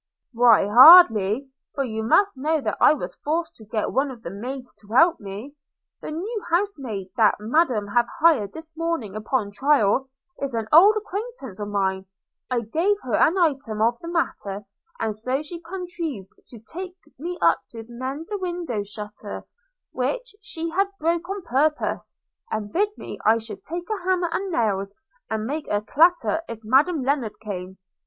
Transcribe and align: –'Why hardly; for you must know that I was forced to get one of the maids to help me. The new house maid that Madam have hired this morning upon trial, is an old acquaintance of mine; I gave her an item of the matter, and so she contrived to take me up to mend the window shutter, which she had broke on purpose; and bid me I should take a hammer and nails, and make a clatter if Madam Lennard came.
–'Why 0.33 0.65
hardly; 0.67 1.51
for 1.75 1.83
you 1.83 2.01
must 2.01 2.35
know 2.35 2.59
that 2.59 2.75
I 2.81 2.91
was 2.95 3.17
forced 3.19 3.55
to 3.57 3.65
get 3.65 3.91
one 3.91 4.09
of 4.09 4.23
the 4.23 4.31
maids 4.31 4.73
to 4.79 4.87
help 4.87 5.19
me. 5.19 5.53
The 6.01 6.09
new 6.09 6.43
house 6.49 6.79
maid 6.79 7.11
that 7.17 7.35
Madam 7.39 7.85
have 7.89 8.07
hired 8.19 8.51
this 8.51 8.75
morning 8.75 9.15
upon 9.15 9.51
trial, 9.51 10.09
is 10.41 10.55
an 10.55 10.67
old 10.71 10.97
acquaintance 10.97 11.59
of 11.59 11.67
mine; 11.67 12.07
I 12.49 12.61
gave 12.61 12.97
her 13.03 13.13
an 13.13 13.37
item 13.37 13.79
of 13.79 13.99
the 13.99 14.07
matter, 14.07 14.65
and 14.99 15.15
so 15.15 15.43
she 15.43 15.59
contrived 15.61 16.33
to 16.47 16.57
take 16.57 16.97
me 17.19 17.37
up 17.39 17.59
to 17.69 17.85
mend 17.87 18.25
the 18.27 18.39
window 18.39 18.81
shutter, 18.81 19.43
which 19.91 20.35
she 20.41 20.71
had 20.71 20.87
broke 20.99 21.29
on 21.29 21.43
purpose; 21.43 22.15
and 22.49 22.73
bid 22.73 22.89
me 22.97 23.19
I 23.23 23.37
should 23.37 23.63
take 23.63 23.85
a 23.91 24.01
hammer 24.03 24.29
and 24.31 24.49
nails, 24.51 24.95
and 25.29 25.45
make 25.45 25.67
a 25.69 25.79
clatter 25.79 26.41
if 26.49 26.63
Madam 26.63 27.03
Lennard 27.03 27.39
came. 27.39 27.77